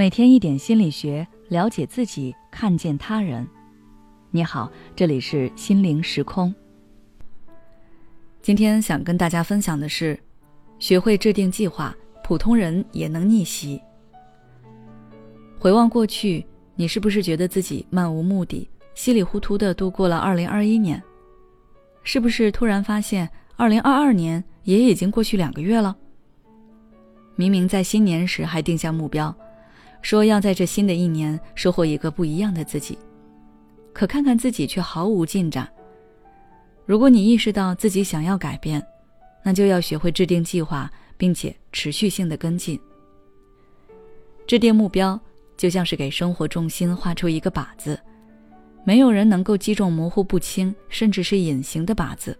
[0.00, 3.46] 每天一点心理学，了解自己，看见他人。
[4.30, 6.54] 你好，这里是心灵时空。
[8.40, 10.18] 今天想跟大家分享的是，
[10.78, 11.94] 学会制定计划，
[12.24, 13.78] 普通人也能逆袭。
[15.58, 21.02] 回望过去，你是不是觉得自己漫无目的、稀里糊涂的度过了二零二一年？
[22.04, 25.94] 是不是突然发现二零二二年也已经过去两个月了？
[27.36, 29.36] 明明在新年时还定下目标。
[30.02, 32.98] 说要在这新的一年收获一个不一样的自己，
[33.92, 35.68] 可看看自己却毫无进展。
[36.86, 38.84] 如果你意识到自己想要改变，
[39.42, 42.80] 那就要学会制定计划，并且持续性的跟进。
[44.46, 45.18] 制定目标
[45.56, 47.98] 就像是给生活重心画出一个靶子，
[48.84, 52.36] 没有人能够击中模糊不清甚至是隐形的靶子。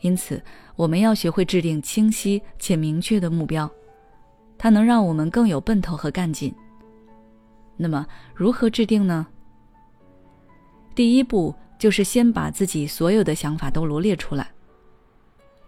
[0.00, 0.42] 因此，
[0.76, 3.70] 我们要学会制定清晰且明确的目标。
[4.58, 6.54] 它能让我们更有奔头和干劲。
[7.76, 9.26] 那么，如何制定呢？
[10.94, 14.48] 第一步就是先把自己所有的想法都罗列出来。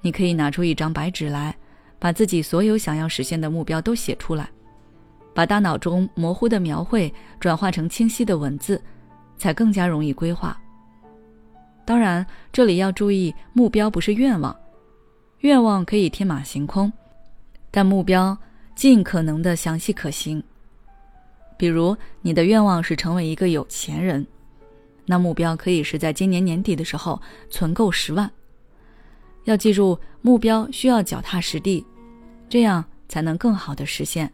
[0.01, 1.55] 你可以拿出一张白纸来，
[1.99, 4.49] 把自己所有想要实现的目标都写出来，
[5.35, 8.81] 把大脑中模糊的描绘转化成清晰的文字，
[9.37, 10.59] 才更加容易规划。
[11.85, 14.57] 当然，这里要注意，目标不是愿望，
[15.41, 16.91] 愿望可以天马行空，
[17.71, 18.37] 但目标。
[18.79, 20.41] 尽可能的详细可行。
[21.57, 24.25] 比如，你的愿望是成为一个有钱人，
[25.05, 28.31] 那目标可以是在今年年底的时候存够十万。
[29.47, 31.85] 要记住，目标需要脚踏实地，
[32.49, 34.33] 这样才能更好的实现。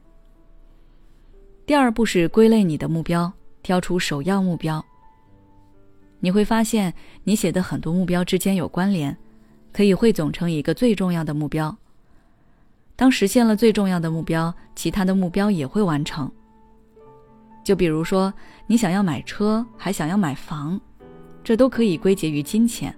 [1.64, 4.84] 第二步是归类你的目标，挑出首要目标。
[6.20, 9.16] 你会发现，你写的很多目标之间有关联，
[9.72, 11.74] 可以汇总成一个最重要的目标。
[12.96, 16.30] 当实现了最重要的目标，其他的目标也会完成。
[17.64, 18.32] 就比如说，
[18.66, 20.80] 你想要买车，还想要买房，
[21.42, 22.94] 这都可以归结于金钱。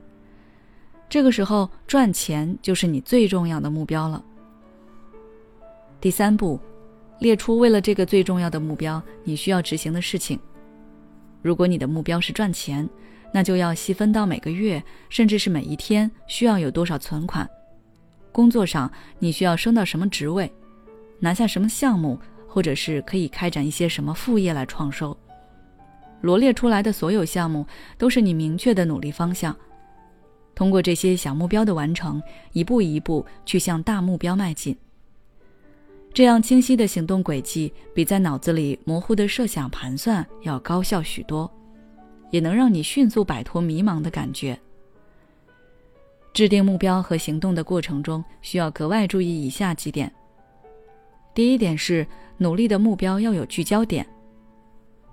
[1.09, 4.23] 这个时候，赚钱就是你最重要的目标了。
[6.01, 6.61] 第三步，
[7.21, 10.39] 列出为了这个最重要的目标你需要执行的事情。
[11.43, 12.87] 如果你的目标是赚钱，
[13.33, 17.49] 那就要细分到每个月，甚至是每一天需要有多少存款。
[18.37, 20.53] 工作上，你需要升到什么职位，
[21.19, 25.17] 拿下什么项目，或者是可以开展一些什么副业来创收。
[26.21, 27.67] 罗列出来的所有项目
[27.97, 29.57] 都是你明确的努力方向。
[30.55, 34.77] 通过这些小目标的完成，一步一步去向大目标迈进。
[36.13, 41.51] 这样清晰的行动轨迹，比在脑子里模糊的设想盘算要高效许多，
[42.31, 44.61] 也能让你迅速摆脱迷茫的感觉。
[46.37, 50.13] 制定目标和行动的过程中，需要格外注意以下几点。
[51.33, 54.07] 第一点是，努力的目标要有聚焦点，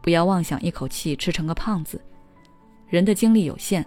[0.02, 1.98] 不要妄想一口气吃成个胖子。
[2.90, 3.86] 人的精力有限，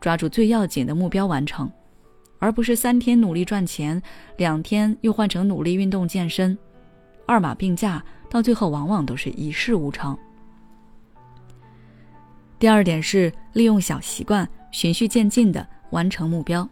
[0.00, 1.70] 抓住最要紧的目标完成，
[2.38, 4.02] 而不是三天努力赚钱，
[4.38, 6.56] 两天又换成努力运动健身，
[7.26, 10.16] 二马并驾，到最后往往都是一事无成。
[12.58, 15.68] 第二点是，利用小习惯，循序渐进的。
[15.92, 16.68] 完成目标。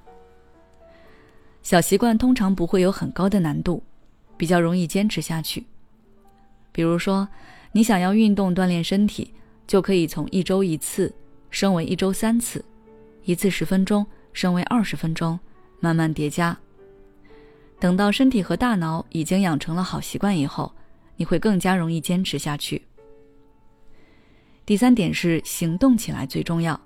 [1.62, 3.82] 小习惯通常不会有很高的难度，
[4.36, 5.64] 比较容易坚持下去。
[6.72, 7.28] 比如说，
[7.72, 9.32] 你想要运动锻炼身体，
[9.66, 11.14] 就可以从一周一次
[11.50, 12.64] 升为一周三次，
[13.25, 15.38] 一次十分钟升为二十分钟，
[15.81, 16.56] 慢慢叠加。
[17.78, 20.72] 等到身体和大脑已经养成了好习惯以后，
[21.16, 22.82] 你会更加容易坚持下去。
[24.64, 26.81] 第三点是行动起来最重要。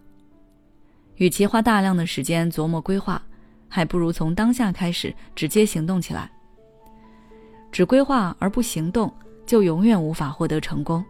[1.17, 3.23] 与其花大量的时间琢磨规划，
[3.69, 6.31] 还不如从当下开始直接行动起来。
[7.71, 9.13] 只规划而不行动，
[9.47, 11.05] 就永远无法获得成功。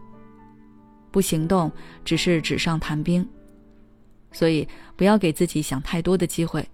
[1.11, 1.71] 不行动
[2.03, 3.27] 只是纸上谈兵，
[4.31, 6.67] 所以不要给自己想太多的机会。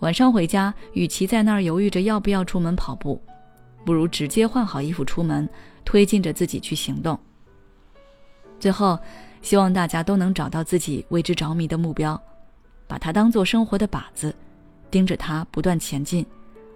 [0.00, 3.22] 晚上回家，与其在那儿犹豫着要不要出门跑步，
[3.84, 5.48] 不如直接换好衣服出门，
[5.84, 7.18] 推进着自己去行动。
[8.60, 8.98] 最后。
[9.46, 12.20] 希望大家都能找到自己为之着迷的目标，
[12.88, 14.34] 把它当做生活的靶子，
[14.90, 16.26] 盯着它不断前进，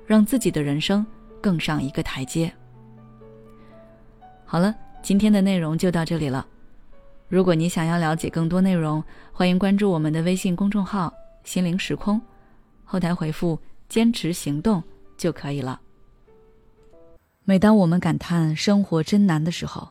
[0.07, 1.05] 让自己的人生
[1.41, 2.53] 更上一个台阶。
[4.45, 4.73] 好了，
[5.03, 6.47] 今天的内容就到这里了。
[7.29, 9.03] 如果你想要了解更多内容，
[9.33, 11.13] 欢迎关注我们的微信公众号
[11.43, 12.23] “心灵时空”，
[12.87, 13.59] 后台回复
[13.91, 14.81] “坚持行动”
[15.19, 15.81] 就可以了。
[17.43, 19.91] 每当我们感叹生活真难的时候，